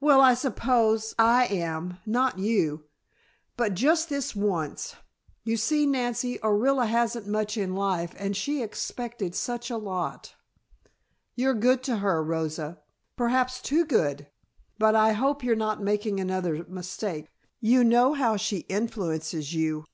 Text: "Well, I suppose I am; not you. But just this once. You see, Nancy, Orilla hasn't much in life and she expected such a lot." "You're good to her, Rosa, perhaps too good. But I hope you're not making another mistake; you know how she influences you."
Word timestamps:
"Well, 0.00 0.22
I 0.22 0.32
suppose 0.32 1.14
I 1.18 1.44
am; 1.48 1.98
not 2.06 2.38
you. 2.38 2.84
But 3.58 3.74
just 3.74 4.08
this 4.08 4.34
once. 4.34 4.96
You 5.44 5.58
see, 5.58 5.84
Nancy, 5.84 6.38
Orilla 6.38 6.86
hasn't 6.86 7.26
much 7.28 7.58
in 7.58 7.74
life 7.74 8.14
and 8.18 8.34
she 8.34 8.62
expected 8.62 9.34
such 9.34 9.68
a 9.68 9.76
lot." 9.76 10.34
"You're 11.34 11.52
good 11.52 11.82
to 11.82 11.96
her, 11.96 12.24
Rosa, 12.24 12.80
perhaps 13.18 13.60
too 13.60 13.84
good. 13.84 14.28
But 14.78 14.94
I 14.94 15.12
hope 15.12 15.44
you're 15.44 15.54
not 15.54 15.82
making 15.82 16.20
another 16.20 16.64
mistake; 16.66 17.26
you 17.60 17.84
know 17.84 18.14
how 18.14 18.38
she 18.38 18.60
influences 18.70 19.52
you." 19.52 19.84